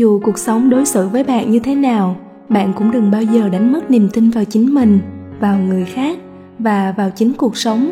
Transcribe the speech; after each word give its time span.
dù 0.00 0.20
cuộc 0.24 0.38
sống 0.38 0.70
đối 0.70 0.84
xử 0.84 1.08
với 1.08 1.24
bạn 1.24 1.50
như 1.50 1.58
thế 1.58 1.74
nào, 1.74 2.16
bạn 2.48 2.72
cũng 2.76 2.90
đừng 2.90 3.10
bao 3.10 3.22
giờ 3.22 3.48
đánh 3.48 3.72
mất 3.72 3.90
niềm 3.90 4.08
tin 4.12 4.30
vào 4.30 4.44
chính 4.44 4.74
mình, 4.74 4.98
vào 5.40 5.58
người 5.58 5.84
khác 5.84 6.18
và 6.58 6.94
vào 6.96 7.10
chính 7.10 7.32
cuộc 7.34 7.56
sống. 7.56 7.90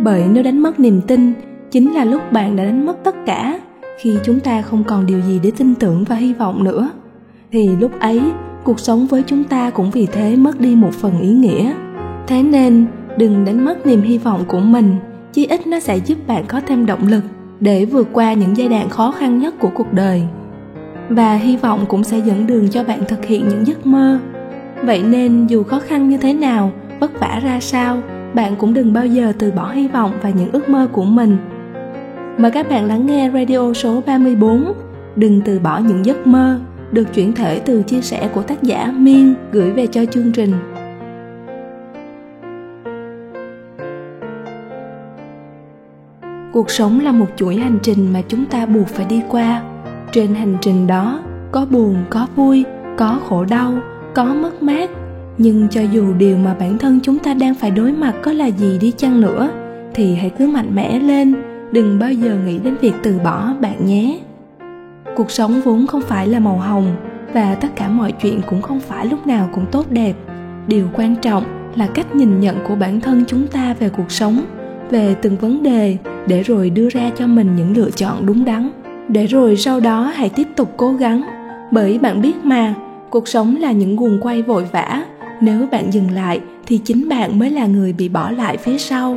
Bởi 0.00 0.24
nếu 0.32 0.42
đánh 0.42 0.58
mất 0.58 0.80
niềm 0.80 1.00
tin, 1.06 1.32
chính 1.70 1.94
là 1.94 2.04
lúc 2.04 2.32
bạn 2.32 2.56
đã 2.56 2.64
đánh 2.64 2.86
mất 2.86 3.04
tất 3.04 3.14
cả, 3.26 3.60
khi 3.98 4.16
chúng 4.24 4.40
ta 4.40 4.62
không 4.62 4.84
còn 4.84 5.06
điều 5.06 5.20
gì 5.20 5.40
để 5.42 5.50
tin 5.56 5.74
tưởng 5.74 6.04
và 6.08 6.16
hy 6.16 6.32
vọng 6.32 6.64
nữa. 6.64 6.90
Thì 7.52 7.68
lúc 7.80 8.00
ấy, 8.00 8.22
cuộc 8.64 8.80
sống 8.80 9.06
với 9.06 9.22
chúng 9.26 9.44
ta 9.44 9.70
cũng 9.70 9.90
vì 9.90 10.06
thế 10.06 10.36
mất 10.36 10.60
đi 10.60 10.76
một 10.76 10.92
phần 10.92 11.20
ý 11.20 11.28
nghĩa. 11.28 11.72
Thế 12.26 12.42
nên, 12.42 12.86
đừng 13.16 13.44
đánh 13.44 13.64
mất 13.64 13.86
niềm 13.86 14.02
hy 14.02 14.18
vọng 14.18 14.44
của 14.48 14.60
mình, 14.60 14.96
chí 15.32 15.46
ít 15.46 15.66
nó 15.66 15.80
sẽ 15.80 15.96
giúp 15.96 16.18
bạn 16.26 16.44
có 16.48 16.60
thêm 16.66 16.86
động 16.86 17.06
lực 17.08 17.22
để 17.60 17.84
vượt 17.84 18.08
qua 18.12 18.32
những 18.34 18.56
giai 18.56 18.68
đoạn 18.68 18.88
khó 18.88 19.12
khăn 19.12 19.38
nhất 19.38 19.54
của 19.60 19.70
cuộc 19.74 19.92
đời 19.92 20.22
và 21.10 21.34
hy 21.34 21.56
vọng 21.56 21.84
cũng 21.88 22.04
sẽ 22.04 22.18
dẫn 22.18 22.46
đường 22.46 22.68
cho 22.68 22.84
bạn 22.84 23.04
thực 23.08 23.24
hiện 23.24 23.48
những 23.48 23.66
giấc 23.66 23.86
mơ 23.86 24.18
vậy 24.82 25.02
nên, 25.02 25.46
dù 25.46 25.62
khó 25.62 25.80
khăn 25.80 26.08
như 26.08 26.16
thế 26.16 26.32
nào, 26.32 26.72
vất 27.00 27.20
vả 27.20 27.40
ra 27.44 27.60
sao, 27.60 28.02
bạn 28.34 28.56
cũng 28.56 28.74
đừng 28.74 28.92
bao 28.92 29.06
giờ 29.06 29.32
từ 29.38 29.50
bỏ 29.50 29.70
hy 29.70 29.88
vọng 29.88 30.12
và 30.22 30.30
những 30.30 30.52
ước 30.52 30.68
mơ 30.68 30.88
của 30.92 31.04
mình 31.04 31.36
mời 32.40 32.50
các 32.50 32.68
bạn 32.68 32.84
lắng 32.84 33.06
nghe 33.06 33.30
radio 33.34 33.72
số 33.72 34.02
34 34.06 34.72
đừng 35.16 35.40
từ 35.44 35.58
bỏ 35.58 35.78
những 35.78 36.04
giấc 36.04 36.26
mơ, 36.26 36.60
được 36.92 37.14
chuyển 37.14 37.32
thể 37.32 37.60
từ 37.64 37.82
chia 37.82 38.00
sẻ 38.00 38.28
của 38.34 38.42
tác 38.42 38.62
giả 38.62 38.92
Miên 38.96 39.34
gửi 39.52 39.70
về 39.70 39.86
cho 39.86 40.04
chương 40.04 40.32
trình. 40.32 40.52
Cuộc 46.52 46.70
sống 46.70 47.00
là 47.00 47.12
một 47.12 47.26
chuỗi 47.36 47.56
hành 47.56 47.78
trình 47.82 48.12
mà 48.12 48.22
chúng 48.28 48.46
ta 48.46 48.66
buộc 48.66 48.86
phải 48.88 49.06
đi 49.06 49.22
qua. 49.28 49.62
Trên 50.12 50.34
hành 50.34 50.56
trình 50.60 50.86
đó, 50.86 51.20
có 51.52 51.66
buồn, 51.70 51.96
có 52.10 52.26
vui, 52.36 52.64
có 52.96 53.18
khổ 53.28 53.44
đau, 53.44 53.72
có 54.14 54.24
mất 54.24 54.62
mát. 54.62 54.90
Nhưng 55.38 55.68
cho 55.68 55.80
dù 55.80 56.12
điều 56.12 56.36
mà 56.36 56.54
bản 56.60 56.78
thân 56.78 57.00
chúng 57.02 57.18
ta 57.18 57.34
đang 57.34 57.54
phải 57.54 57.70
đối 57.70 57.92
mặt 57.92 58.14
có 58.22 58.32
là 58.32 58.46
gì 58.46 58.78
đi 58.78 58.92
chăng 58.96 59.20
nữa, 59.20 59.50
thì 59.94 60.14
hãy 60.14 60.30
cứ 60.38 60.46
mạnh 60.46 60.74
mẽ 60.74 60.98
lên, 60.98 61.34
đừng 61.72 61.98
bao 61.98 62.12
giờ 62.12 62.38
nghĩ 62.46 62.58
đến 62.58 62.76
việc 62.80 62.92
từ 63.02 63.18
bỏ 63.24 63.54
bạn 63.60 63.86
nhé. 63.86 64.20
Cuộc 65.16 65.30
sống 65.30 65.60
vốn 65.64 65.86
không 65.86 66.02
phải 66.02 66.26
là 66.28 66.38
màu 66.38 66.56
hồng 66.56 66.96
và 67.32 67.54
tất 67.54 67.68
cả 67.76 67.88
mọi 67.88 68.12
chuyện 68.12 68.40
cũng 68.46 68.62
không 68.62 68.80
phải 68.80 69.06
lúc 69.06 69.26
nào 69.26 69.48
cũng 69.54 69.66
tốt 69.72 69.86
đẹp. 69.90 70.14
Điều 70.66 70.86
quan 70.94 71.16
trọng 71.16 71.44
là 71.76 71.86
cách 71.86 72.14
nhìn 72.14 72.40
nhận 72.40 72.56
của 72.68 72.74
bản 72.74 73.00
thân 73.00 73.24
chúng 73.26 73.46
ta 73.46 73.74
về 73.78 73.88
cuộc 73.88 74.10
sống 74.10 74.40
về 74.90 75.14
từng 75.22 75.36
vấn 75.36 75.62
đề 75.62 75.96
để 76.26 76.42
rồi 76.42 76.70
đưa 76.70 76.88
ra 76.88 77.10
cho 77.18 77.26
mình 77.26 77.56
những 77.56 77.76
lựa 77.76 77.90
chọn 77.90 78.26
đúng 78.26 78.44
đắn 78.44 78.70
để 79.12 79.26
rồi 79.26 79.56
sau 79.56 79.80
đó 79.80 80.12
hãy 80.14 80.28
tiếp 80.28 80.48
tục 80.56 80.74
cố 80.76 80.92
gắng. 80.92 81.22
Bởi 81.70 81.98
bạn 81.98 82.22
biết 82.22 82.44
mà, 82.44 82.74
cuộc 83.10 83.28
sống 83.28 83.56
là 83.56 83.72
những 83.72 83.96
guồng 83.96 84.18
quay 84.20 84.42
vội 84.42 84.64
vã. 84.72 85.04
Nếu 85.40 85.66
bạn 85.72 85.92
dừng 85.92 86.10
lại, 86.10 86.40
thì 86.66 86.78
chính 86.78 87.08
bạn 87.08 87.38
mới 87.38 87.50
là 87.50 87.66
người 87.66 87.92
bị 87.92 88.08
bỏ 88.08 88.30
lại 88.30 88.56
phía 88.56 88.78
sau. 88.78 89.16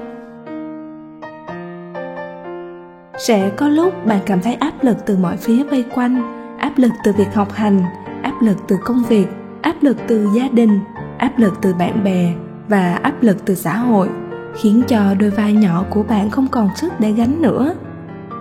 Sẽ 3.17 3.49
có 3.49 3.67
lúc 3.67 4.05
bạn 4.05 4.19
cảm 4.25 4.41
thấy 4.41 4.53
áp 4.53 4.83
lực 4.83 4.97
từ 5.05 5.17
mọi 5.17 5.37
phía 5.37 5.63
vây 5.63 5.83
quanh, 5.95 6.21
áp 6.59 6.77
lực 6.77 6.91
từ 7.03 7.13
việc 7.17 7.33
học 7.33 7.51
hành, 7.53 7.81
áp 8.23 8.41
lực 8.41 8.57
từ 8.67 8.75
công 8.83 9.03
việc, 9.09 9.27
áp 9.61 9.75
lực 9.81 9.97
từ 10.07 10.27
gia 10.35 10.47
đình, 10.47 10.79
áp 11.17 11.39
lực 11.39 11.53
từ 11.61 11.73
bạn 11.73 12.03
bè 12.03 12.33
và 12.67 12.93
áp 12.93 13.23
lực 13.23 13.45
từ 13.45 13.55
xã 13.55 13.77
hội, 13.77 14.09
khiến 14.55 14.81
cho 14.87 15.13
đôi 15.19 15.29
vai 15.29 15.53
nhỏ 15.53 15.85
của 15.89 16.03
bạn 16.03 16.29
không 16.29 16.47
còn 16.47 16.69
sức 16.75 16.99
để 16.99 17.11
gánh 17.11 17.41
nữa 17.41 17.73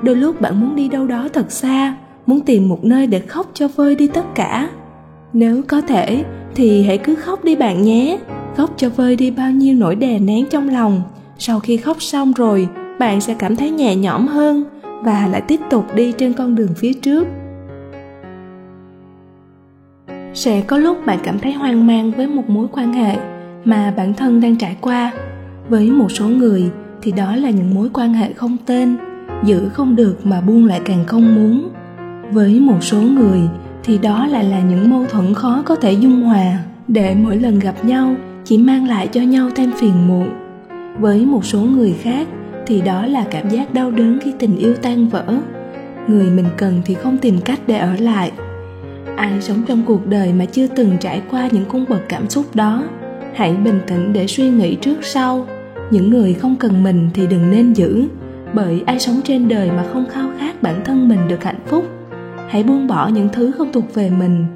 đôi 0.03 0.17
lúc 0.17 0.41
bạn 0.41 0.61
muốn 0.61 0.77
đi 0.77 0.89
đâu 0.89 1.07
đó 1.07 1.29
thật 1.33 1.53
xa, 1.53 1.97
muốn 2.27 2.41
tìm 2.41 2.69
một 2.69 2.85
nơi 2.85 3.07
để 3.07 3.19
khóc 3.19 3.51
cho 3.55 3.69
vơi 3.69 3.95
đi 3.95 4.09
tất 4.09 4.35
cả. 4.35 4.69
Nếu 5.33 5.63
có 5.69 5.81
thể, 5.81 6.25
thì 6.55 6.83
hãy 6.83 6.99
cứ 6.99 7.15
khóc 7.15 7.45
đi 7.45 7.57
bạn 7.57 7.83
nhé. 7.83 8.19
Khóc 8.57 8.71
cho 8.77 8.89
vơi 8.89 9.17
đi 9.17 9.31
bao 9.31 9.51
nhiêu 9.51 9.77
nỗi 9.79 9.95
đè 9.95 10.19
nén 10.19 10.47
trong 10.51 10.69
lòng. 10.69 11.03
Sau 11.39 11.61
khi 11.61 11.77
khóc 11.77 12.03
xong 12.03 12.33
rồi, 12.33 12.69
bạn 12.99 13.21
sẽ 13.21 13.35
cảm 13.39 13.57
thấy 13.57 13.71
nhẹ 13.71 13.97
nhõm 13.97 14.27
hơn 14.27 14.65
và 15.03 15.29
lại 15.33 15.41
tiếp 15.41 15.61
tục 15.71 15.95
đi 15.95 16.13
trên 16.13 16.33
con 16.33 16.55
đường 16.55 16.75
phía 16.77 16.93
trước. 16.93 17.27
Sẽ 20.35 20.61
có 20.61 20.79
lúc 20.79 21.07
bạn 21.07 21.19
cảm 21.23 21.39
thấy 21.39 21.53
hoang 21.53 21.87
mang 21.87 22.13
với 22.17 22.27
một 22.27 22.51
mối 22.51 22.67
quan 22.73 22.93
hệ 22.93 23.17
mà 23.65 23.95
bản 23.97 24.15
thân 24.15 24.41
đang 24.41 24.57
trải 24.57 24.77
qua. 24.81 25.13
Với 25.69 25.91
một 25.91 26.09
số 26.11 26.29
người, 26.29 26.71
thì 27.03 27.13
đó 27.13 27.37
là 27.37 27.51
những 27.51 27.75
mối 27.75 27.89
quan 27.93 28.15
hệ 28.15 28.33
không 28.33 28.57
tên 28.67 28.97
giữ 29.45 29.69
không 29.69 29.97
được 29.97 30.27
mà 30.27 30.41
buông 30.41 30.67
lại 30.67 30.81
càng 30.85 31.05
không 31.07 31.35
muốn. 31.35 31.69
Với 32.33 32.61
một 32.61 32.79
số 32.81 33.01
người 33.01 33.41
thì 33.85 33.99
đó 33.99 34.27
lại 34.27 34.45
là 34.45 34.61
những 34.61 34.91
mâu 34.91 35.07
thuẫn 35.07 35.35
khó 35.35 35.63
có 35.67 35.75
thể 35.75 35.93
dung 35.93 36.23
hòa. 36.23 36.59
Để 36.89 37.15
mỗi 37.15 37.37
lần 37.37 37.59
gặp 37.59 37.85
nhau, 37.85 38.15
chỉ 38.45 38.59
mang 38.59 38.89
lại 38.89 39.09
cho 39.09 39.21
nhau 39.21 39.51
thêm 39.55 39.71
phiền 39.81 40.09
muộn. 40.09 40.31
Với 40.99 41.27
một 41.27 41.45
số 41.45 41.61
người 41.61 41.93
khác 41.93 42.29
thì 42.67 42.81
đó 42.81 43.07
là 43.07 43.25
cảm 43.31 43.49
giác 43.49 43.75
đau 43.75 43.91
đớn 43.91 44.19
khi 44.23 44.33
tình 44.39 44.57
yêu 44.57 44.75
tan 44.75 45.09
vỡ. 45.09 45.25
Người 46.09 46.31
mình 46.31 46.47
cần 46.57 46.83
thì 46.85 46.95
không 46.95 47.19
tìm 47.19 47.41
cách 47.41 47.61
để 47.67 47.79
ở 47.79 47.95
lại. 47.99 48.33
Ai 49.17 49.41
sống 49.41 49.63
trong 49.67 49.83
cuộc 49.87 50.07
đời 50.07 50.33
mà 50.33 50.45
chưa 50.45 50.67
từng 50.67 50.97
trải 51.01 51.23
qua 51.31 51.49
những 51.53 51.65
cung 51.65 51.85
bậc 51.89 52.09
cảm 52.09 52.29
xúc 52.29 52.45
đó, 52.55 52.85
hãy 53.35 53.57
bình 53.57 53.81
tĩnh 53.87 54.13
để 54.13 54.27
suy 54.27 54.51
nghĩ 54.51 54.75
trước 54.75 54.99
sau. 55.03 55.47
Những 55.91 56.11
người 56.11 56.35
không 56.35 56.57
cần 56.57 56.83
mình 56.83 57.11
thì 57.15 57.27
đừng 57.27 57.51
nên 57.51 57.73
giữ 57.73 58.05
bởi 58.55 58.83
ai 58.87 58.99
sống 58.99 59.21
trên 59.25 59.49
đời 59.49 59.71
mà 59.71 59.85
không 59.93 60.07
khao 60.11 60.31
khát 60.39 60.63
bản 60.63 60.81
thân 60.85 61.09
mình 61.09 61.29
được 61.29 61.45
hạnh 61.45 61.61
phúc, 61.67 61.85
hãy 62.49 62.63
buông 62.63 62.87
bỏ 62.87 63.09
những 63.09 63.29
thứ 63.33 63.51
không 63.51 63.73
thuộc 63.73 63.95
về 63.95 64.11
mình. 64.11 64.47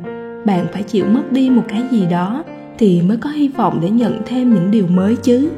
Bạn 0.44 0.66
phải 0.72 0.82
chịu 0.82 1.06
mất 1.06 1.32
đi 1.32 1.50
một 1.50 1.62
cái 1.68 1.82
gì 1.90 2.06
đó 2.10 2.44
thì 2.78 3.02
mới 3.02 3.16
có 3.16 3.30
hy 3.30 3.48
vọng 3.48 3.78
để 3.82 3.90
nhận 3.90 4.20
thêm 4.26 4.54
những 4.54 4.70
điều 4.70 4.86
mới 4.86 5.16
chứ. 5.16 5.50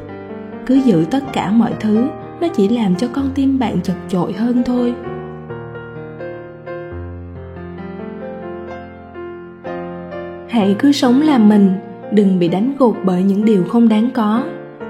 Cứ 0.65 0.75
giữ 0.75 1.05
tất 1.11 1.23
cả 1.33 1.51
mọi 1.51 1.73
thứ, 1.79 2.07
nó 2.41 2.47
chỉ 2.47 2.69
làm 2.69 2.95
cho 2.95 3.07
con 3.13 3.29
tim 3.35 3.59
bạn 3.59 3.81
chật 3.81 3.95
chội 4.09 4.33
hơn 4.33 4.63
thôi. 4.65 4.93
Hãy 10.49 10.75
cứ 10.79 10.91
sống 10.91 11.21
làm 11.21 11.49
mình, 11.49 11.71
đừng 12.11 12.39
bị 12.39 12.47
đánh 12.47 12.73
gục 12.79 12.97
bởi 13.05 13.23
những 13.23 13.45
điều 13.45 13.63
không 13.63 13.89
đáng 13.89 14.09
có. 14.13 14.43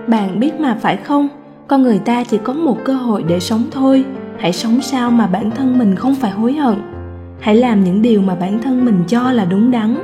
Bạn 0.07 0.39
biết 0.39 0.59
mà 0.59 0.77
phải 0.81 0.97
không? 0.97 1.27
Con 1.69 1.83
người 1.83 1.99
ta 1.99 2.23
chỉ 2.23 2.37
có 2.43 2.53
một 2.53 2.77
cơ 2.83 2.93
hội 2.93 3.23
để 3.23 3.39
sống 3.39 3.63
thôi. 3.71 4.05
Hãy 4.37 4.53
sống 4.53 4.81
sao 4.81 5.11
mà 5.11 5.27
bản 5.27 5.51
thân 5.51 5.79
mình 5.79 5.95
không 5.95 6.15
phải 6.15 6.31
hối 6.31 6.53
hận? 6.53 6.75
Hãy 7.39 7.55
làm 7.55 7.83
những 7.83 8.01
điều 8.01 8.21
mà 8.21 8.35
bản 8.35 8.59
thân 8.61 8.85
mình 8.85 9.03
cho 9.07 9.31
là 9.31 9.45
đúng 9.45 9.71
đắn. 9.71 9.95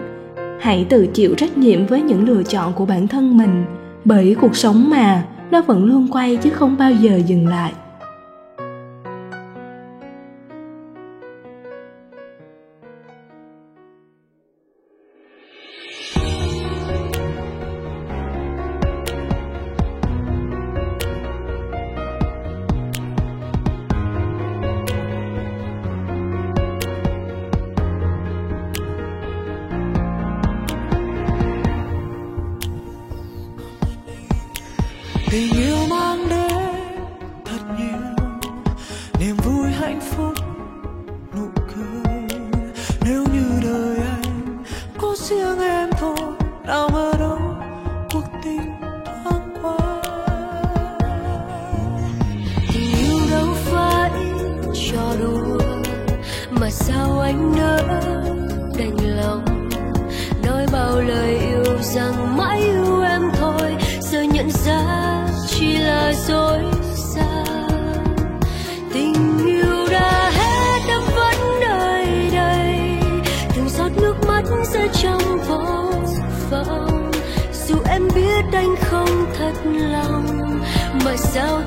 Hãy 0.59 0.85
tự 0.89 1.07
chịu 1.07 1.35
trách 1.37 1.57
nhiệm 1.57 1.85
với 1.85 2.01
những 2.01 2.27
lựa 2.27 2.43
chọn 2.43 2.73
của 2.73 2.85
bản 2.85 3.07
thân 3.07 3.37
mình. 3.37 3.65
Bởi 4.05 4.35
cuộc 4.41 4.55
sống 4.55 4.89
mà, 4.89 5.23
nó 5.51 5.61
vẫn 5.61 5.85
luôn 5.85 6.07
quay 6.11 6.37
chứ 6.37 6.49
không 6.49 6.75
bao 6.77 6.91
giờ 6.91 7.21
dừng 7.25 7.47
lại. 7.47 7.73
Biết 78.15 78.45
anh 78.53 78.75
không 78.81 79.25
thật 79.37 79.53
lòng 79.65 80.59
mà 81.05 81.15
sao 81.17 81.61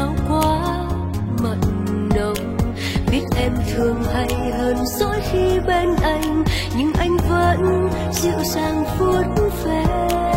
sao 0.00 0.14
quá 0.28 0.88
mặn 1.42 1.60
nồng. 2.16 2.56
Biết 3.10 3.24
em 3.36 3.52
thường 3.74 4.02
hay 4.14 4.28
hơn 4.58 4.76
dỗi 4.86 5.20
khi 5.32 5.58
bên 5.66 5.88
anh, 6.02 6.44
nhưng 6.76 6.92
anh 6.98 7.16
vẫn 7.16 7.88
dịu 8.12 8.44
dàng 8.54 8.84
vuốt 8.98 9.24
ve. 9.64 10.29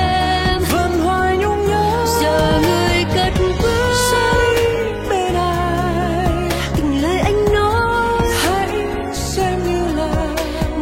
Em. 0.00 0.62
Vẫn 0.72 1.00
hoài 1.00 1.36
nhung 1.36 1.66
nhớ. 1.68 2.04
Giờ 2.20 2.60
người 2.62 3.04
cất 3.14 3.32
bước. 3.62 3.92
Sẽ 4.10 4.54
đi 4.56 4.92
bên 5.10 5.34
ai. 5.34 6.50
Từng 6.76 7.02
lời 7.02 7.18
anh 7.18 7.44
nói. 7.54 8.28
Hãy 8.42 8.68
xem 9.12 9.58
như 9.66 9.96
là 9.96 10.26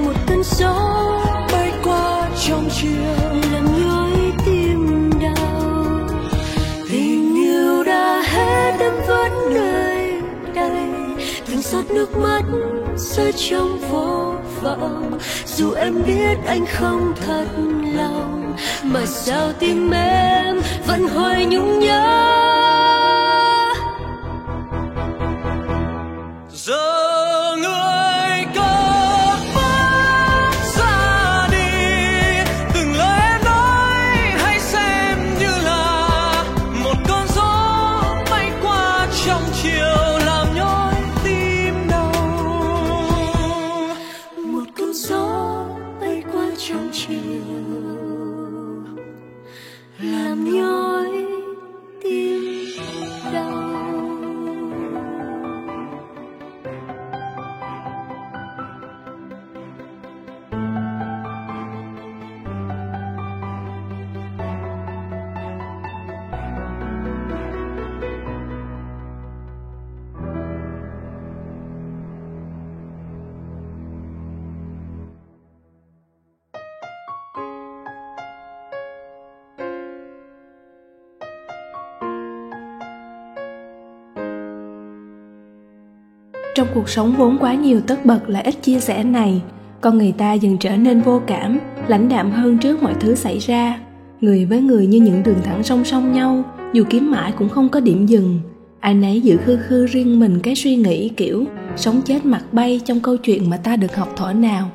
một 0.04 0.14
cơn 0.26 0.42
gió. 0.42 0.74
bay 1.52 1.72
qua 1.84 2.28
trong 2.46 2.68
chiều. 2.80 3.14
Làm 3.52 3.82
nhói 3.82 4.32
tim 4.46 5.10
đau. 5.20 6.08
Tình 6.90 7.36
yêu 7.36 7.84
đã 7.84 8.22
hết 8.26 8.72
em 8.80 8.92
vẫn 9.08 9.32
nơi 9.54 10.12
đây. 10.54 10.88
Từng 11.46 11.62
giọt 11.62 11.84
nước 11.90 12.16
mắt 12.16 12.42
rơi 12.96 13.32
trong 13.32 13.78
vô 13.90 14.34
vọng 14.62 15.18
dù 15.46 15.72
em 15.72 16.02
biết 16.06 16.38
anh 16.46 16.66
không 16.66 17.12
thật 17.26 17.46
lòng 17.96 18.56
mà 18.93 19.06
sao 19.06 19.52
tim 19.52 19.90
em 19.90 20.56
vẫn 20.87 21.08
hoài 21.08 21.46
nhung 21.46 21.79
nhớ 21.79 22.47
trong 86.58 86.68
cuộc 86.74 86.88
sống 86.88 87.14
vốn 87.18 87.38
quá 87.40 87.54
nhiều 87.54 87.80
tất 87.86 88.04
bật 88.04 88.28
là 88.28 88.40
ít 88.40 88.62
chia 88.62 88.80
sẻ 88.80 89.04
này. 89.04 89.42
Con 89.80 89.98
người 89.98 90.12
ta 90.18 90.32
dần 90.32 90.58
trở 90.58 90.76
nên 90.76 91.00
vô 91.00 91.20
cảm, 91.26 91.58
lãnh 91.88 92.08
đạm 92.08 92.30
hơn 92.30 92.58
trước 92.58 92.82
mọi 92.82 92.94
thứ 93.00 93.14
xảy 93.14 93.38
ra. 93.38 93.80
Người 94.20 94.44
với 94.44 94.60
người 94.60 94.86
như 94.86 95.00
những 95.00 95.22
đường 95.22 95.38
thẳng 95.44 95.62
song 95.62 95.84
song 95.84 96.12
nhau, 96.12 96.42
dù 96.72 96.84
kiếm 96.90 97.10
mãi 97.10 97.32
cũng 97.38 97.48
không 97.48 97.68
có 97.68 97.80
điểm 97.80 98.06
dừng. 98.06 98.40
Ai 98.80 98.94
nấy 98.94 99.20
giữ 99.20 99.36
khư 99.36 99.56
khư 99.56 99.86
riêng 99.86 100.20
mình 100.20 100.40
cái 100.42 100.54
suy 100.54 100.76
nghĩ 100.76 101.08
kiểu, 101.08 101.44
sống 101.76 102.00
chết 102.04 102.26
mặt 102.26 102.42
bay 102.52 102.80
trong 102.84 103.00
câu 103.00 103.16
chuyện 103.16 103.50
mà 103.50 103.56
ta 103.56 103.76
được 103.76 103.96
học 103.96 104.12
thỏa 104.16 104.32
nào. 104.32 104.70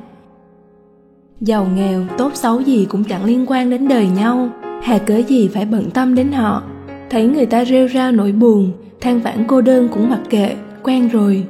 Giàu 1.42 1.68
nghèo, 1.76 2.06
tốt 2.18 2.32
xấu 2.36 2.62
gì 2.62 2.86
cũng 2.90 3.04
chẳng 3.04 3.26
liên 3.26 3.46
quan 3.48 3.70
đến 3.70 3.88
đời 3.88 4.08
nhau, 4.08 4.50
hà 4.84 4.98
cớ 4.98 5.18
gì 5.18 5.48
phải 5.48 5.66
bận 5.66 5.90
tâm 5.92 6.16
đến 6.16 6.32
họ. 6.32 6.64
Thấy 7.10 7.28
người 7.28 7.46
ta 7.46 7.66
rêu 7.66 7.88
rao 7.88 8.12
nỗi 8.12 8.32
buồn, 8.32 8.72
than 9.02 9.20
vãn 9.20 9.46
cô 9.48 9.62
đơn 9.62 9.88
cũng 9.94 10.10
mặc 10.10 10.22
kệ, 10.30 10.56
quen 10.84 11.08
rồi 11.08 11.46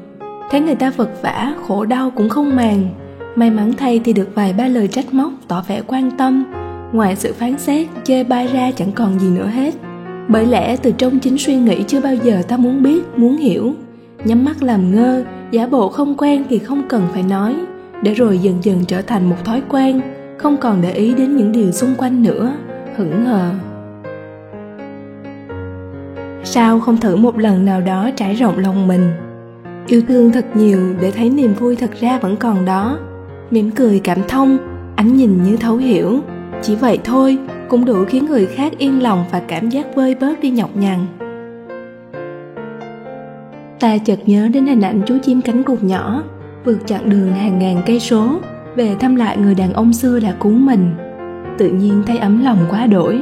thấy 0.53 0.61
người 0.61 0.75
ta 0.75 0.89
vật 0.89 1.09
vã 1.21 1.53
khổ 1.67 1.85
đau 1.85 2.11
cũng 2.15 2.29
không 2.29 2.55
màng. 2.55 2.89
May 3.35 3.49
mắn 3.49 3.73
thay 3.77 4.01
thì 4.03 4.13
được 4.13 4.35
vài 4.35 4.53
ba 4.53 4.67
lời 4.67 4.87
trách 4.87 5.13
móc, 5.13 5.31
tỏ 5.47 5.63
vẻ 5.67 5.81
quan 5.87 6.11
tâm. 6.11 6.45
Ngoài 6.91 7.15
sự 7.15 7.33
phán 7.33 7.57
xét, 7.57 7.87
chê 8.03 8.23
bai 8.23 8.47
ra 8.47 8.71
chẳng 8.71 8.91
còn 8.91 9.19
gì 9.19 9.29
nữa 9.29 9.45
hết. 9.45 9.73
Bởi 10.27 10.45
lẽ 10.45 10.75
từ 10.75 10.91
trong 10.91 11.19
chính 11.19 11.37
suy 11.37 11.55
nghĩ 11.55 11.83
chưa 11.87 12.01
bao 12.01 12.15
giờ 12.15 12.41
ta 12.47 12.57
muốn 12.57 12.83
biết, 12.83 13.03
muốn 13.17 13.37
hiểu. 13.37 13.73
Nhắm 14.25 14.45
mắt 14.45 14.63
làm 14.63 14.95
ngơ, 14.95 15.23
giả 15.51 15.67
bộ 15.67 15.89
không 15.89 16.15
quen 16.17 16.43
thì 16.49 16.59
không 16.59 16.87
cần 16.87 17.03
phải 17.13 17.23
nói. 17.23 17.55
Để 18.01 18.13
rồi 18.13 18.37
dần 18.37 18.55
dần 18.61 18.85
trở 18.87 19.01
thành 19.01 19.29
một 19.29 19.37
thói 19.45 19.61
quen, 19.69 20.01
không 20.37 20.57
còn 20.57 20.81
để 20.81 20.91
ý 20.91 21.13
đến 21.13 21.37
những 21.37 21.51
điều 21.51 21.71
xung 21.71 21.95
quanh 21.97 22.23
nữa. 22.23 22.53
Hững 22.95 23.25
hờ. 23.25 23.51
Sao 26.43 26.79
không 26.79 26.97
thử 26.97 27.15
một 27.15 27.37
lần 27.37 27.65
nào 27.65 27.81
đó 27.81 28.09
trải 28.15 28.33
rộng 28.33 28.57
lòng 28.57 28.87
mình? 28.87 29.11
Yêu 29.87 30.01
thương 30.07 30.31
thật 30.31 30.45
nhiều 30.55 30.79
để 31.01 31.11
thấy 31.11 31.29
niềm 31.29 31.53
vui 31.53 31.75
thật 31.75 31.91
ra 31.99 32.19
vẫn 32.19 32.37
còn 32.37 32.65
đó. 32.65 32.99
Mỉm 33.51 33.71
cười, 33.71 33.99
cảm 33.99 34.17
thông, 34.27 34.57
ánh 34.95 35.17
nhìn 35.17 35.43
như 35.43 35.57
thấu 35.57 35.77
hiểu. 35.77 36.19
Chỉ 36.61 36.75
vậy 36.75 36.99
thôi, 37.03 37.37
cũng 37.69 37.85
đủ 37.85 38.05
khiến 38.05 38.25
người 38.25 38.45
khác 38.45 38.77
yên 38.77 39.03
lòng 39.03 39.25
và 39.31 39.39
cảm 39.39 39.69
giác 39.69 39.95
vơi 39.95 40.15
bớt 40.15 40.39
đi 40.39 40.49
nhọc 40.49 40.75
nhằn. 40.75 40.99
Ta 43.79 43.97
chợt 43.97 44.19
nhớ 44.25 44.47
đến 44.53 44.65
hình 44.65 44.81
ảnh 44.81 45.01
chú 45.05 45.17
chim 45.23 45.41
cánh 45.41 45.63
cụt 45.63 45.83
nhỏ, 45.83 46.23
vượt 46.65 46.77
chặng 46.85 47.09
đường 47.09 47.33
hàng 47.33 47.59
ngàn 47.59 47.81
cây 47.85 47.99
số, 47.99 48.39
về 48.75 48.95
thăm 48.99 49.15
lại 49.15 49.37
người 49.37 49.55
đàn 49.55 49.73
ông 49.73 49.93
xưa 49.93 50.19
đã 50.19 50.35
cứu 50.39 50.51
mình. 50.51 50.95
Tự 51.57 51.69
nhiên 51.69 52.03
thấy 52.07 52.17
ấm 52.17 52.43
lòng 52.43 52.57
quá 52.69 52.85
đổi. 52.85 53.21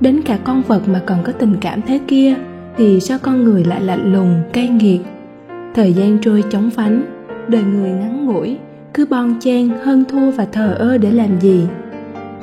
Đến 0.00 0.20
cả 0.22 0.38
con 0.44 0.62
vật 0.62 0.82
mà 0.86 1.00
còn 1.06 1.18
có 1.24 1.32
tình 1.32 1.56
cảm 1.60 1.82
thế 1.82 2.00
kia, 2.06 2.34
thì 2.76 3.00
sao 3.00 3.18
con 3.22 3.44
người 3.44 3.64
lại 3.64 3.80
lạnh 3.80 4.12
lùng, 4.12 4.42
cay 4.52 4.68
nghiệt? 4.68 5.00
Thời 5.74 5.92
gian 5.92 6.18
trôi 6.18 6.44
chóng 6.50 6.70
vánh, 6.74 7.02
đời 7.48 7.62
người 7.62 7.90
ngắn 7.90 8.26
ngủi, 8.26 8.58
cứ 8.94 9.06
bon 9.10 9.34
chen, 9.40 9.68
hơn 9.82 10.04
thua 10.08 10.30
và 10.30 10.44
thờ 10.44 10.74
ơ 10.78 10.98
để 10.98 11.10
làm 11.10 11.40
gì? 11.40 11.66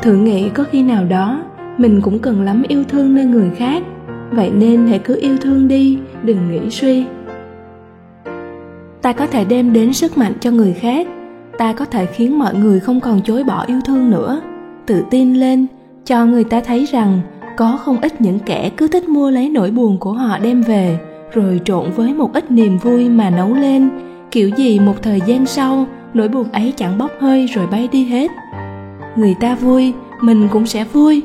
Thử 0.01 0.13
nghĩ 0.13 0.49
có 0.49 0.63
khi 0.63 0.83
nào 0.83 1.05
đó, 1.05 1.43
mình 1.77 2.01
cũng 2.01 2.19
cần 2.19 2.41
lắm 2.41 2.63
yêu 2.67 2.83
thương 2.83 3.15
nơi 3.15 3.25
người 3.25 3.49
khác. 3.55 3.83
Vậy 4.31 4.51
nên 4.55 4.87
hãy 4.87 4.99
cứ 4.99 5.19
yêu 5.21 5.37
thương 5.41 5.67
đi, 5.67 5.97
đừng 6.23 6.51
nghĩ 6.51 6.69
suy. 6.69 7.05
Ta 9.01 9.13
có 9.13 9.27
thể 9.27 9.45
đem 9.45 9.73
đến 9.73 9.93
sức 9.93 10.17
mạnh 10.17 10.33
cho 10.39 10.51
người 10.51 10.73
khác. 10.73 11.07
Ta 11.57 11.73
có 11.73 11.85
thể 11.85 12.05
khiến 12.05 12.39
mọi 12.39 12.55
người 12.55 12.79
không 12.79 12.99
còn 12.99 13.21
chối 13.21 13.43
bỏ 13.43 13.65
yêu 13.67 13.79
thương 13.85 14.09
nữa. 14.09 14.41
Tự 14.85 15.03
tin 15.11 15.33
lên, 15.33 15.67
cho 16.05 16.25
người 16.25 16.43
ta 16.43 16.61
thấy 16.61 16.85
rằng 16.85 17.19
có 17.57 17.77
không 17.77 18.01
ít 18.01 18.21
những 18.21 18.39
kẻ 18.39 18.71
cứ 18.77 18.87
thích 18.87 19.09
mua 19.09 19.29
lấy 19.29 19.49
nỗi 19.49 19.71
buồn 19.71 19.97
của 19.99 20.13
họ 20.13 20.37
đem 20.39 20.61
về 20.61 20.99
rồi 21.33 21.61
trộn 21.65 21.91
với 21.95 22.13
một 22.13 22.33
ít 22.33 22.51
niềm 22.51 22.77
vui 22.77 23.09
mà 23.09 23.29
nấu 23.29 23.53
lên. 23.53 23.89
Kiểu 24.31 24.49
gì 24.49 24.79
một 24.79 25.03
thời 25.03 25.21
gian 25.25 25.45
sau, 25.45 25.87
nỗi 26.13 26.27
buồn 26.27 26.51
ấy 26.51 26.73
chẳng 26.77 26.97
bốc 26.97 27.11
hơi 27.19 27.45
rồi 27.45 27.67
bay 27.67 27.89
đi 27.91 28.05
hết. 28.05 28.31
Người 29.15 29.35
ta 29.39 29.55
vui, 29.55 29.93
mình 30.21 30.47
cũng 30.51 30.65
sẽ 30.65 30.83
vui. 30.83 31.23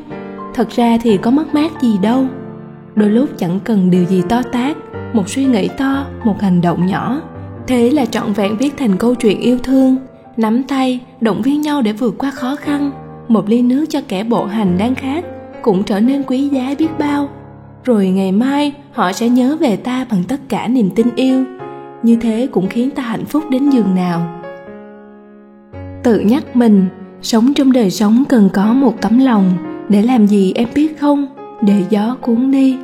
Thật 0.55 0.71
ra 0.71 0.99
thì 1.03 1.17
có 1.17 1.31
mất 1.31 1.55
mát 1.55 1.83
gì 1.83 1.99
đâu. 2.03 2.27
Đôi 2.95 3.11
lúc 3.11 3.29
chẳng 3.37 3.61
cần 3.65 3.91
điều 3.91 4.05
gì 4.05 4.23
to 4.29 4.43
tát, 4.53 4.77
một 5.13 5.29
suy 5.29 5.45
nghĩ 5.45 5.69
to, 5.69 6.07
một 6.25 6.41
hành 6.41 6.61
động 6.61 6.87
nhỏ. 6.87 7.21
Thế 7.67 7.91
là 7.91 8.07
trọn 8.07 8.33
vẹn 8.33 8.57
viết 8.57 8.77
thành 8.77 8.97
câu 8.97 9.15
chuyện 9.15 9.41
yêu 9.41 9.59
thương, 9.63 9.97
nắm 10.37 10.63
tay, 10.63 11.01
động 11.21 11.43
viên 11.43 11.61
nhau 11.61 11.83
để 11.83 11.93
vượt 11.93 12.15
qua 12.19 12.31
khó 12.31 12.57
khăn. 12.57 12.91
Một 13.29 13.49
ly 13.49 13.63
nước 13.63 13.85
cho 13.89 14.01
kẻ 14.09 14.25
bộ 14.25 14.45
hành 14.45 14.79
đang 14.79 14.95
khát, 14.95 15.25
cũng 15.63 15.83
trở 15.83 16.01
nên 16.01 16.23
quý 16.23 16.49
giá 16.49 16.75
biết 16.79 16.99
bao 16.99 17.29
rồi 17.85 18.09
ngày 18.09 18.33
mai, 18.33 18.73
họ 18.93 19.13
sẽ 19.13 19.29
nhớ 19.29 19.57
về 19.61 19.77
ta 19.77 20.07
bằng 20.11 20.23
tất 20.29 20.41
cả 20.49 20.69
niềm 20.69 20.91
tin 20.95 21.07
yêu. 21.17 21.45
Như 22.03 22.17
thế 22.17 22.49
cũng 22.53 22.67
khiến 22.69 22.91
ta 22.91 23.03
hạnh 23.03 23.25
phúc 23.25 23.45
đến 23.51 23.71
giường 23.71 23.95
nào. 23.95 24.41
Tự 26.03 26.21
nhắc 26.21 26.57
mình, 26.57 26.87
sống 27.23 27.55
trong 27.55 27.73
đời 27.73 27.91
sống 27.91 28.25
cần 28.29 28.49
có 28.53 28.73
một 28.73 28.95
tấm 29.01 29.19
lòng 29.19 29.53
để 29.89 30.03
làm 30.03 30.27
gì 30.27 30.53
em 30.55 30.69
biết 30.75 31.01
không? 31.01 31.27
Để 31.63 31.85
gió 31.91 32.17
cuốn 32.21 32.51
đi. 32.51 32.77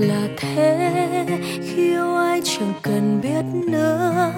Là 0.00 0.28
thế. 0.36 1.26
Khi 1.62 1.88
yêu 1.88 2.16
ai 2.16 2.40
chẳng 2.44 2.72
cần 2.82 3.20
biết 3.22 3.70
nữa, 3.72 4.32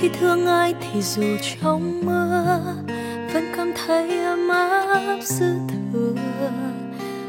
khi 0.00 0.08
thương 0.20 0.46
ai 0.46 0.74
thì 0.80 1.02
dù 1.02 1.22
trong 1.60 2.06
mưa 2.06 2.60
vẫn 3.34 3.44
cảm 3.56 3.72
thấy 3.86 4.18
ấm 4.24 4.48
áp 4.48 5.18
dư 5.22 5.54
thừa. 5.68 6.14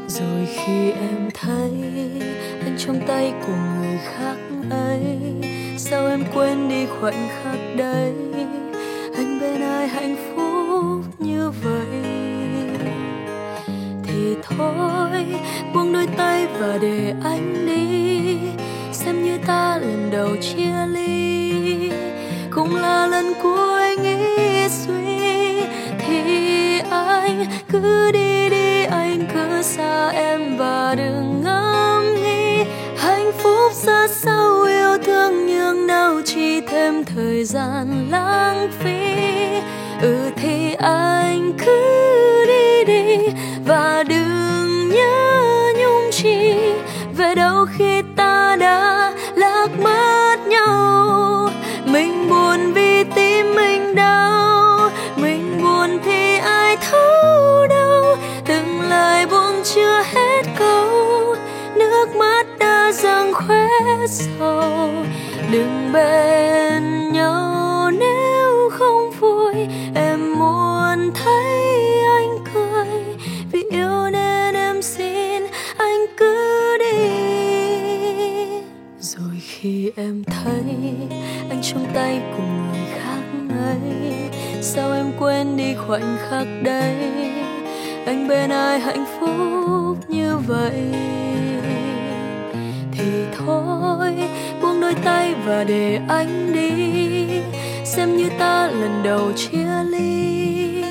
Rồi 0.08 0.48
khi 0.54 0.90
em 0.90 1.30
thấy 1.34 1.70
anh 2.64 2.76
trong 2.78 3.00
tay 3.06 3.32
của 3.46 3.56
người 3.80 3.98
khác 4.04 4.36
ấy, 4.70 5.18
sao 5.78 6.06
em 6.08 6.24
quên 6.34 6.68
đi 6.68 6.86
khoảnh 6.86 7.28
khắc 7.28 7.58
đấy? 7.76 8.12
Anh 9.16 9.40
bên 9.40 9.60
ai 9.60 9.88
hạnh 9.88 10.16
phúc? 10.16 10.35
Thôi. 14.58 15.26
Buông 15.74 15.92
đôi 15.92 16.06
tay 16.16 16.46
và 16.58 16.78
để 16.82 17.14
anh 17.24 17.66
đi. 17.66 18.38
Xem 18.92 19.24
như 19.24 19.38
ta 19.46 19.78
lần 19.78 20.08
đầu 20.10 20.36
chia 20.36 20.86
ly. 20.88 21.90
Cũng 22.50 22.76
là 22.76 23.06
lần 23.06 23.32
cuối 23.42 23.75
bên 65.96 67.12
nhau, 67.12 67.90
nếu 67.90 68.70
không 68.70 69.10
vui, 69.20 69.54
em 69.94 70.38
muốn 70.38 71.10
thấy 71.14 72.00
anh 72.04 72.44
cười. 72.54 73.16
Vì 73.52 73.64
yêu 73.70 74.10
nên 74.12 74.54
em 74.54 74.82
xin 74.82 75.42
anh 75.76 76.06
cứ 76.16 76.78
đi. 76.78 77.08
Rồi 79.00 79.40
khi 79.40 79.90
em 79.96 80.24
thấy 80.24 80.64
anh 81.50 81.62
trong 81.62 81.86
tay 81.94 82.20
cùng 82.36 82.72
người 82.72 82.86
khác 82.94 83.22
ấy, 83.66 84.12
sao 84.62 84.92
em 84.92 85.12
quên 85.18 85.56
đi 85.56 85.74
khoảnh 85.74 86.16
khắc 86.30 86.46
đây 86.62 86.94
anh 88.06 88.28
bên 88.28 88.50
ai 88.50 88.80
hạnh 88.80 89.04
phúc 89.20 89.98
như 90.08 90.36
vậy? 90.46 90.82
Thì 92.92 93.04
thôi 93.38 94.14
đôi 94.86 94.94
tay 95.04 95.34
và 95.46 95.64
để 95.64 96.00
anh 96.08 96.52
đi. 96.52 97.40
Xem 97.84 98.16
như 98.16 98.30
ta 98.38 98.66
lần 98.66 99.02
đầu 99.04 99.32
chia 99.32 99.84
ly, 99.90 100.84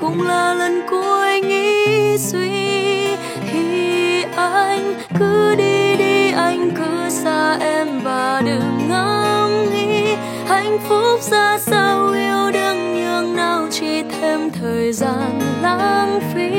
cũng 0.00 0.22
là 0.22 0.54
lần 0.54 0.82
cuối 0.90 1.40
nghĩ 1.40 2.18
suy. 2.18 3.16
Thì 3.52 4.22
anh 4.36 4.94
cứ 5.18 5.54
đi 5.54 5.96
đi, 5.96 6.30
anh 6.32 6.70
cứ 6.76 7.08
xa 7.10 7.56
em 7.60 8.00
và 8.04 8.42
đừng 8.46 8.88
ngẫm 8.88 9.50
nghĩ. 9.72 10.14
Hạnh 10.46 10.78
phúc 10.88 11.20
ra 11.30 11.58
sao, 11.58 12.12
yêu 12.12 12.50
đương 12.52 12.94
nhường 12.94 13.36
nào, 13.36 13.66
chỉ 13.70 14.02
thêm 14.02 14.50
thời 14.50 14.92
gian 14.92 15.40
lãng 15.62 16.20
phí. 16.34 16.50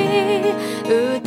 Ừ 0.90 1.18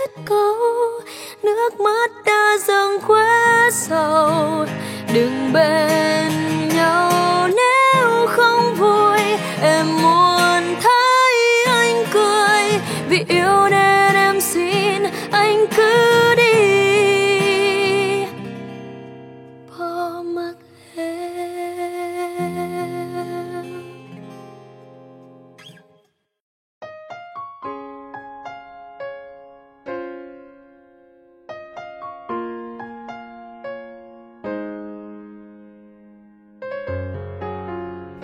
hết 0.00 0.22
câu. 0.24 0.54
Nước 1.42 1.80
mắt 1.80 2.10
đã 2.24 2.56
dâng 2.66 2.98
quá 3.06 3.70
sầu 3.72 4.66
đừng 5.14 5.52
bên 5.52 6.32
nhau, 6.68 7.48
nếu 7.48 8.26
không 8.26 8.74
vui, 8.74 9.18
em 9.62 9.86
muốn 10.02 10.37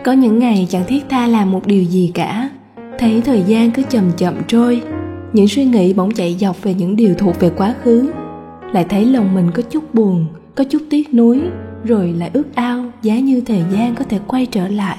có 0.05 0.13
những 0.13 0.39
ngày 0.39 0.67
chẳng 0.71 0.85
thiết 0.87 1.05
tha 1.09 1.27
làm 1.27 1.51
một 1.51 1.67
điều 1.67 1.83
gì 1.83 2.11
cả. 2.15 2.51
Thấy 2.99 3.21
thời 3.21 3.43
gian 3.43 3.71
cứ 3.71 3.83
chậm 3.91 4.05
chậm 4.17 4.35
trôi, 4.47 4.83
những 5.33 5.49
suy 5.49 5.65
nghĩ 5.65 5.93
bỗng 5.93 6.15
chạy 6.15 6.37
dọc 6.41 6.63
về 6.63 6.75
những 6.75 6.97
điều 6.97 7.15
thuộc 7.15 7.41
về 7.41 7.51
quá 7.51 7.75
khứ. 7.83 8.11
Lại 8.73 8.85
thấy 8.89 9.05
lòng 9.05 9.35
mình 9.35 9.51
có 9.55 9.63
chút 9.63 9.95
buồn, 9.95 10.27
có 10.55 10.65
chút 10.65 10.83
tiếc 10.91 11.15
nuối, 11.15 11.41
rồi 11.85 12.15
lại 12.19 12.31
ước 12.33 12.55
ao 12.55 12.85
giá 13.03 13.19
như 13.19 13.41
thời 13.41 13.63
gian 13.73 13.95
có 13.95 14.05
thể 14.05 14.19
quay 14.27 14.47
trở 14.47 14.69
lại. 14.69 14.97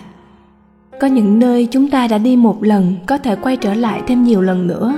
Có 1.00 1.08
những 1.08 1.40
nơi 1.40 1.68
chúng 1.72 1.90
ta 1.90 2.08
đã 2.08 2.18
đi 2.18 2.36
một 2.36 2.64
lần, 2.64 2.96
có 3.06 3.18
thể 3.18 3.36
quay 3.36 3.58
trở 3.58 3.74
lại 3.74 4.02
thêm 4.08 4.24
nhiều 4.24 4.42
lần 4.42 4.68
nữa. 4.68 4.98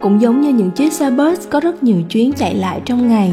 Cũng 0.00 0.20
giống 0.20 0.40
như 0.40 0.48
những 0.48 0.70
chiếc 0.70 0.92
xe 0.92 1.10
bus 1.10 1.48
có 1.50 1.60
rất 1.60 1.82
nhiều 1.82 2.02
chuyến 2.10 2.32
chạy 2.32 2.54
lại 2.54 2.80
trong 2.84 3.08
ngày. 3.08 3.32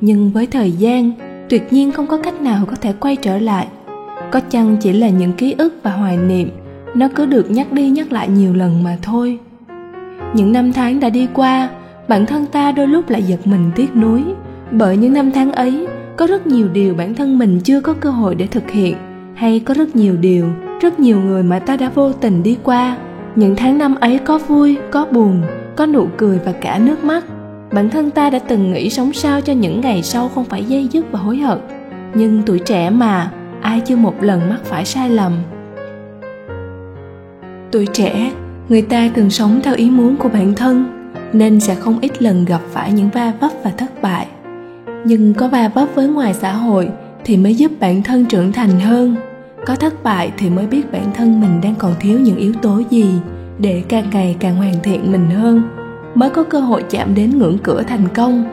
Nhưng 0.00 0.30
với 0.30 0.46
thời 0.46 0.72
gian, 0.72 1.12
tuyệt 1.48 1.72
nhiên 1.72 1.92
không 1.92 2.06
có 2.06 2.16
cách 2.16 2.40
nào 2.40 2.66
có 2.66 2.76
thể 2.80 2.92
quay 2.92 3.16
trở 3.16 3.38
lại 3.38 3.66
có 4.32 4.40
chăng 4.40 4.76
chỉ 4.76 4.92
là 4.92 5.08
những 5.08 5.32
ký 5.32 5.54
ức 5.58 5.74
và 5.82 5.90
hoài 5.90 6.16
niệm, 6.16 6.50
nó 6.94 7.08
cứ 7.14 7.26
được 7.26 7.50
nhắc 7.50 7.72
đi 7.72 7.90
nhắc 7.90 8.12
lại 8.12 8.28
nhiều 8.28 8.54
lần 8.54 8.82
mà 8.82 8.96
thôi. 9.02 9.38
Những 10.34 10.52
năm 10.52 10.72
tháng 10.72 11.00
đã 11.00 11.10
đi 11.10 11.28
qua, 11.34 11.68
bản 12.08 12.26
thân 12.26 12.46
ta 12.46 12.72
đôi 12.72 12.86
lúc 12.86 13.10
lại 13.10 13.22
giật 13.22 13.46
mình 13.46 13.70
tiếc 13.76 13.96
nuối, 13.96 14.24
bởi 14.70 14.96
những 14.96 15.12
năm 15.12 15.32
tháng 15.32 15.52
ấy, 15.52 15.86
có 16.16 16.26
rất 16.26 16.46
nhiều 16.46 16.68
điều 16.68 16.94
bản 16.94 17.14
thân 17.14 17.38
mình 17.38 17.60
chưa 17.60 17.80
có 17.80 17.92
cơ 17.92 18.10
hội 18.10 18.34
để 18.34 18.46
thực 18.46 18.70
hiện, 18.70 18.96
hay 19.34 19.60
có 19.60 19.74
rất 19.74 19.96
nhiều 19.96 20.16
điều, 20.16 20.46
rất 20.80 21.00
nhiều 21.00 21.20
người 21.20 21.42
mà 21.42 21.58
ta 21.58 21.76
đã 21.76 21.90
vô 21.94 22.12
tình 22.12 22.42
đi 22.42 22.58
qua. 22.62 22.96
Những 23.36 23.56
tháng 23.56 23.78
năm 23.78 23.94
ấy 23.94 24.18
có 24.18 24.38
vui, 24.38 24.76
có 24.90 25.06
buồn, 25.10 25.42
có 25.76 25.86
nụ 25.86 26.08
cười 26.16 26.38
và 26.44 26.52
cả 26.52 26.78
nước 26.78 27.04
mắt. 27.04 27.24
Bản 27.72 27.90
thân 27.90 28.10
ta 28.10 28.30
đã 28.30 28.38
từng 28.38 28.72
nghĩ 28.72 28.90
sống 28.90 29.12
sao 29.12 29.40
cho 29.40 29.52
những 29.52 29.80
ngày 29.80 30.02
sau 30.02 30.28
không 30.28 30.44
phải 30.44 30.64
dây 30.64 30.88
dứt 30.92 31.12
và 31.12 31.18
hối 31.18 31.36
hận. 31.36 31.58
Nhưng 32.14 32.42
tuổi 32.46 32.58
trẻ 32.58 32.90
mà 32.90 33.30
ai 33.62 33.80
chưa 33.80 33.96
một 33.96 34.22
lần 34.22 34.48
mắc 34.48 34.60
phải 34.64 34.84
sai 34.84 35.10
lầm. 35.10 35.32
Tuổi 37.72 37.86
trẻ, 37.92 38.32
người 38.68 38.82
ta 38.82 39.10
thường 39.14 39.30
sống 39.30 39.60
theo 39.62 39.74
ý 39.74 39.90
muốn 39.90 40.16
của 40.16 40.28
bản 40.28 40.54
thân, 40.54 40.84
nên 41.32 41.60
sẽ 41.60 41.74
không 41.74 41.98
ít 42.00 42.22
lần 42.22 42.44
gặp 42.44 42.60
phải 42.70 42.92
những 42.92 43.08
va 43.08 43.32
vấp 43.40 43.50
và 43.64 43.70
thất 43.70 44.02
bại. 44.02 44.26
Nhưng 45.04 45.34
có 45.34 45.48
va 45.48 45.70
vấp 45.74 45.88
với 45.94 46.08
ngoài 46.08 46.34
xã 46.34 46.52
hội 46.52 46.90
thì 47.24 47.36
mới 47.36 47.54
giúp 47.54 47.72
bản 47.80 48.02
thân 48.02 48.24
trưởng 48.24 48.52
thành 48.52 48.80
hơn, 48.80 49.16
có 49.66 49.76
thất 49.76 50.02
bại 50.02 50.32
thì 50.38 50.50
mới 50.50 50.66
biết 50.66 50.92
bản 50.92 51.12
thân 51.14 51.40
mình 51.40 51.60
đang 51.62 51.74
còn 51.74 51.92
thiếu 52.00 52.18
những 52.18 52.36
yếu 52.36 52.52
tố 52.62 52.82
gì 52.90 53.06
để 53.58 53.82
càng 53.88 54.04
ngày 54.12 54.36
càng 54.40 54.56
hoàn 54.56 54.74
thiện 54.82 55.12
mình 55.12 55.30
hơn, 55.30 55.62
mới 56.14 56.30
có 56.30 56.42
cơ 56.42 56.60
hội 56.60 56.84
chạm 56.90 57.14
đến 57.14 57.38
ngưỡng 57.38 57.58
cửa 57.58 57.82
thành 57.82 58.08
công. 58.14 58.44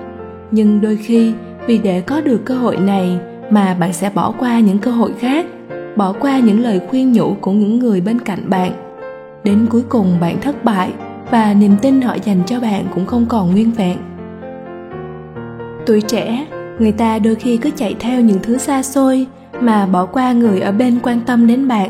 Nhưng 0.52 0.82
đôi 0.82 0.96
khi, 0.96 1.34
vì 1.68 1.78
để 1.78 2.02
có 2.02 2.22
được 2.22 2.46
cơ 2.46 2.56
hội 2.56 2.78
này 2.78 3.20
mà 3.50 3.74
bạn 3.74 3.94
sẽ 3.94 4.10
bỏ 4.16 4.34
qua 4.40 4.60
những 4.60 4.78
cơ 4.78 4.92
hội 4.92 5.14
khác, 5.20 5.46
bỏ 5.96 6.14
qua 6.20 6.40
những 6.40 6.60
lời 6.60 6.82
khuyên 6.90 7.14
nhủ 7.14 7.36
của 7.42 7.52
những 7.52 7.80
người 7.80 8.02
bên 8.02 8.20
cạnh 8.20 8.50
bạn. 8.50 8.72
Đến 9.44 9.66
cuối 9.70 9.84
cùng, 9.90 10.18
bạn 10.22 10.42
thất 10.42 10.64
bại 10.64 10.92
và 11.32 11.54
niềm 11.54 11.76
tin 11.82 12.02
họ 12.02 12.16
dành 12.24 12.42
cho 12.46 12.60
bạn 12.60 12.86
cũng 12.96 13.06
không 13.06 13.26
còn 13.26 13.52
nguyên 13.52 13.72
vẹn. 13.72 13.98
Tuổi 15.86 16.02
trẻ, 16.02 16.46
người 16.80 16.92
ta 16.92 17.20
đôi 17.20 17.36
khi 17.36 17.58
cứ 17.58 17.70
chạy 17.76 17.96
theo 18.00 18.22
những 18.22 18.40
thứ 18.44 18.58
xa 18.58 18.84
xôi 18.84 19.28
mà 19.60 19.86
bỏ 19.86 20.06
qua 20.06 20.32
người 20.32 20.60
ở 20.60 20.72
bên 20.72 21.00
quan 21.04 21.20
tâm 21.26 21.48
đến 21.48 21.68
bạn. 21.68 21.90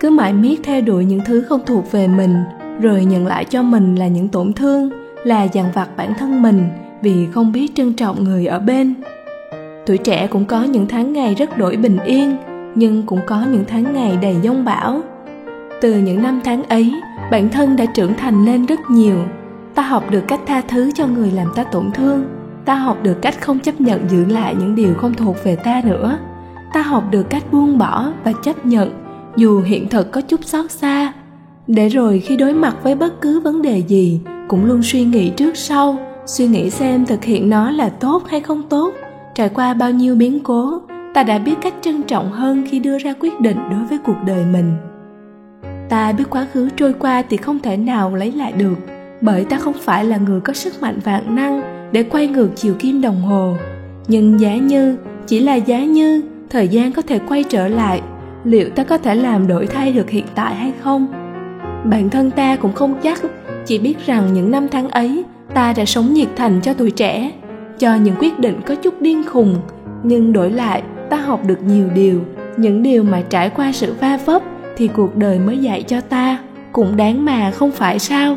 Cứ 0.00 0.10
mãi 0.10 0.32
miết 0.32 0.60
theo 0.64 0.80
đuổi 0.80 1.04
những 1.04 1.20
thứ 1.24 1.42
không 1.42 1.60
thuộc 1.66 1.92
về 1.92 2.08
mình, 2.08 2.34
rồi 2.80 3.04
nhận 3.04 3.26
lại 3.26 3.44
cho 3.44 3.62
mình 3.62 3.94
là 3.94 4.08
những 4.08 4.28
tổn 4.28 4.52
thương, 4.52 4.90
là 5.24 5.42
dằn 5.42 5.66
vặt 5.74 5.88
bản 5.96 6.14
thân 6.18 6.42
mình 6.42 6.68
vì 7.02 7.26
không 7.32 7.52
biết 7.52 7.74
trân 7.74 7.92
trọng 7.92 8.24
người 8.24 8.46
ở 8.46 8.58
bên 8.58 8.94
tuổi 9.86 9.98
trẻ 9.98 10.26
cũng 10.26 10.44
có 10.44 10.62
những 10.62 10.86
tháng 10.88 11.12
ngày 11.12 11.34
rất 11.34 11.58
đổi 11.58 11.76
bình 11.76 11.98
yên, 12.06 12.36
nhưng 12.74 13.02
cũng 13.06 13.20
có 13.26 13.44
những 13.52 13.64
tháng 13.68 13.94
ngày 13.94 14.18
đầy 14.22 14.36
giông 14.42 14.64
bão. 14.64 15.00
Từ 15.80 15.94
những 15.94 16.22
năm 16.22 16.40
tháng 16.44 16.62
ấy, 16.62 16.94
bản 17.30 17.48
thân 17.48 17.76
đã 17.76 17.84
trưởng 17.86 18.14
thành 18.14 18.44
lên 18.44 18.66
rất 18.66 18.80
nhiều. 18.90 19.16
Ta 19.74 19.82
học 19.82 20.10
được 20.10 20.24
cách 20.28 20.40
tha 20.46 20.60
thứ 20.60 20.90
cho 20.94 21.06
người 21.06 21.30
làm 21.30 21.46
ta 21.54 21.64
tổn 21.64 21.90
thương. 21.94 22.24
Ta 22.64 22.74
học 22.74 22.98
được 23.02 23.22
cách 23.22 23.40
không 23.40 23.58
chấp 23.58 23.80
nhận 23.80 24.10
giữ 24.10 24.24
lại 24.24 24.54
những 24.58 24.74
điều 24.74 24.94
không 24.94 25.14
thuộc 25.14 25.36
về 25.44 25.56
ta 25.56 25.82
nữa. 25.84 26.18
Ta 26.72 26.82
học 26.82 27.04
được 27.10 27.30
cách 27.30 27.52
buông 27.52 27.78
bỏ 27.78 28.12
và 28.24 28.32
chấp 28.42 28.66
nhận, 28.66 28.90
dù 29.36 29.60
hiện 29.60 29.88
thực 29.88 30.12
có 30.12 30.20
chút 30.20 30.44
xót 30.44 30.70
xa. 30.70 31.12
Để 31.66 31.88
rồi 31.88 32.20
khi 32.20 32.36
đối 32.36 32.54
mặt 32.54 32.76
với 32.82 32.94
bất 32.94 33.20
cứ 33.20 33.40
vấn 33.40 33.62
đề 33.62 33.78
gì, 33.78 34.20
cũng 34.48 34.64
luôn 34.64 34.82
suy 34.82 35.04
nghĩ 35.04 35.30
trước 35.30 35.56
sau, 35.56 35.98
suy 36.26 36.46
nghĩ 36.46 36.70
xem 36.70 37.06
thực 37.06 37.24
hiện 37.24 37.50
nó 37.50 37.70
là 37.70 37.88
tốt 37.88 38.22
hay 38.28 38.40
không 38.40 38.62
tốt 38.68 38.92
trải 39.36 39.48
qua 39.48 39.74
bao 39.74 39.90
nhiêu 39.90 40.14
biến 40.14 40.40
cố, 40.40 40.80
ta 41.14 41.22
đã 41.22 41.38
biết 41.38 41.54
cách 41.62 41.74
trân 41.80 42.02
trọng 42.02 42.32
hơn 42.32 42.66
khi 42.70 42.78
đưa 42.78 42.98
ra 42.98 43.14
quyết 43.20 43.40
định 43.40 43.56
đối 43.70 43.84
với 43.84 43.98
cuộc 43.98 44.16
đời 44.26 44.44
mình. 44.52 44.76
Ta 45.88 46.12
biết 46.12 46.24
quá 46.30 46.46
khứ 46.52 46.68
trôi 46.76 46.92
qua 46.92 47.22
thì 47.30 47.36
không 47.36 47.58
thể 47.58 47.76
nào 47.76 48.14
lấy 48.14 48.32
lại 48.32 48.52
được, 48.52 48.74
bởi 49.20 49.44
ta 49.44 49.58
không 49.58 49.74
phải 49.80 50.04
là 50.04 50.16
người 50.16 50.40
có 50.40 50.52
sức 50.52 50.82
mạnh 50.82 50.98
vạn 51.04 51.36
năng 51.36 51.62
để 51.92 52.02
quay 52.02 52.26
ngược 52.26 52.48
chiều 52.56 52.74
kim 52.78 53.00
đồng 53.00 53.20
hồ. 53.20 53.56
Nhưng 54.08 54.40
giá 54.40 54.56
như, 54.56 54.96
chỉ 55.26 55.40
là 55.40 55.54
giá 55.54 55.84
như, 55.84 56.22
thời 56.50 56.68
gian 56.68 56.92
có 56.92 57.02
thể 57.02 57.18
quay 57.18 57.44
trở 57.44 57.68
lại, 57.68 58.02
liệu 58.44 58.70
ta 58.70 58.84
có 58.84 58.98
thể 58.98 59.14
làm 59.14 59.46
đổi 59.46 59.66
thay 59.66 59.92
được 59.92 60.10
hiện 60.10 60.24
tại 60.34 60.54
hay 60.54 60.72
không? 60.82 61.06
Bản 61.84 62.10
thân 62.10 62.30
ta 62.30 62.56
cũng 62.56 62.72
không 62.72 62.94
chắc, 63.02 63.22
chỉ 63.66 63.78
biết 63.78 64.06
rằng 64.06 64.32
những 64.32 64.50
năm 64.50 64.68
tháng 64.68 64.88
ấy, 64.88 65.24
ta 65.54 65.72
đã 65.76 65.84
sống 65.84 66.14
nhiệt 66.14 66.28
thành 66.36 66.60
cho 66.62 66.72
tuổi 66.72 66.90
trẻ 66.90 67.32
cho 67.78 67.94
những 67.94 68.14
quyết 68.18 68.38
định 68.38 68.60
có 68.66 68.74
chút 68.74 69.00
điên 69.00 69.22
khùng, 69.26 69.56
nhưng 70.02 70.32
đổi 70.32 70.50
lại, 70.50 70.82
ta 71.10 71.16
học 71.16 71.40
được 71.46 71.58
nhiều 71.66 71.88
điều. 71.94 72.20
Những 72.56 72.82
điều 72.82 73.02
mà 73.02 73.22
trải 73.30 73.50
qua 73.50 73.72
sự 73.72 73.94
va 74.00 74.18
vấp 74.24 74.42
thì 74.76 74.88
cuộc 74.88 75.16
đời 75.16 75.38
mới 75.38 75.58
dạy 75.58 75.82
cho 75.82 76.00
ta. 76.00 76.38
Cũng 76.72 76.96
đáng 76.96 77.24
mà, 77.24 77.50
không 77.50 77.70
phải 77.70 77.98
sao? 77.98 78.36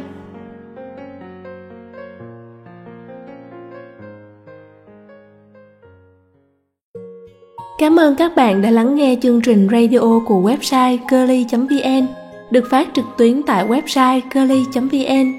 Cảm 7.79 7.99
ơn 7.99 8.15
các 8.15 8.35
bạn 8.35 8.61
đã 8.61 8.71
lắng 8.71 8.95
nghe 8.95 9.15
chương 9.21 9.41
trình 9.41 9.67
radio 9.71 10.19
của 10.25 10.41
website 10.41 10.97
curly.vn 10.97 12.07
được 12.51 12.63
phát 12.69 12.87
trực 12.93 13.05
tuyến 13.17 13.43
tại 13.43 13.67
website 13.67 14.21
curly.vn. 14.33 15.33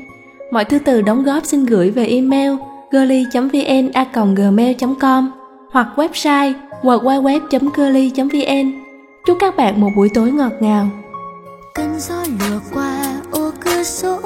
Mọi 0.52 0.64
thư 0.64 0.78
từ 0.78 1.02
đóng 1.02 1.22
góp 1.22 1.44
xin 1.44 1.64
gửi 1.64 1.90
về 1.90 2.06
email 2.06 2.52
curly.vn@gmail.com 2.92 5.30
hoặc 5.70 5.88
website 5.96 6.52
www.girly.vn 6.82 8.72
Chúc 9.26 9.36
các 9.40 9.56
bạn 9.56 9.80
một 9.80 9.88
buổi 9.96 10.08
tối 10.14 10.32
ngọt 10.32 10.52
ngào. 10.60 10.88
Cơn 11.74 12.00
gió 12.00 12.14
lùa 12.14 12.60
qua, 12.74 13.20
ô 13.30 13.50
cửa 13.60 13.82
sổ. 13.82 14.16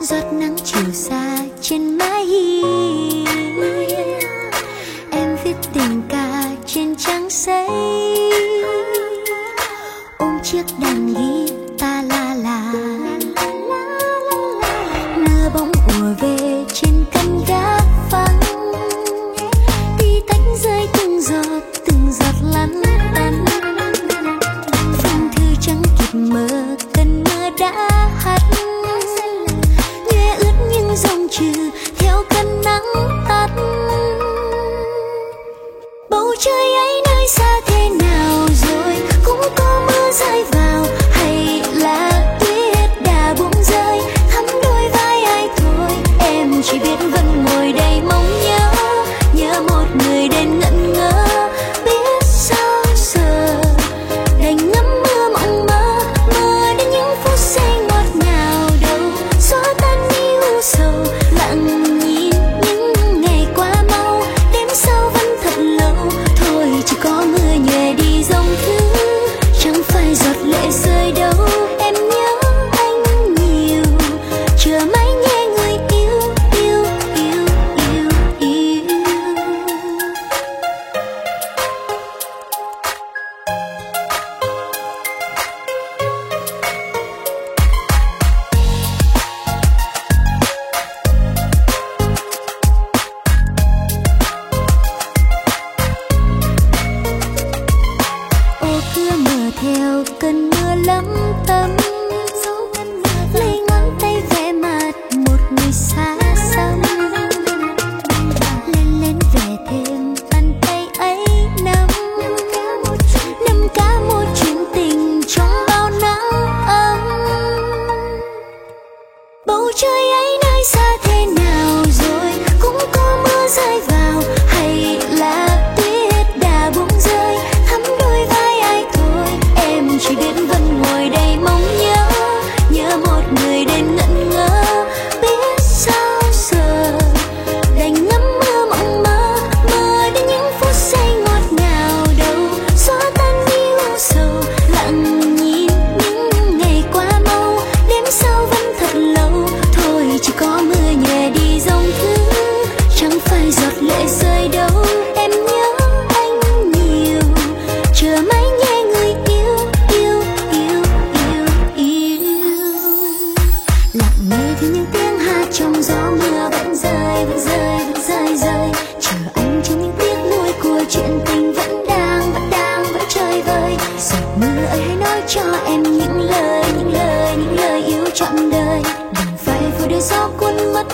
Giọt 0.00 0.32
nắng 0.32 0.56
chiều 0.64 0.92
xa 0.92 1.38
trên 1.60 1.98
mái 1.98 2.24
hiên. 2.24 3.24
Em 5.10 5.36
viết 5.44 5.56
tình 5.72 6.02
ca 6.08 6.44
trên 6.66 6.96
trang 6.96 7.26
giấy 7.30 7.68
ôm 10.18 10.38
chiếc 10.42 10.64
đàn 10.82 11.14
guitar 11.14 12.04
la 12.08 12.34
la. 12.34 12.87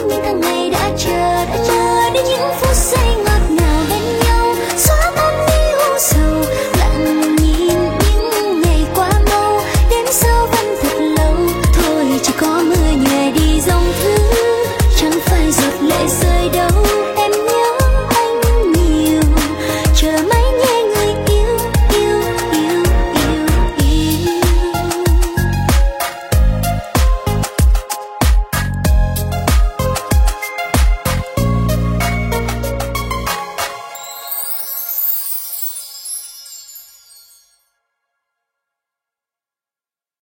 Lời 0.02 0.43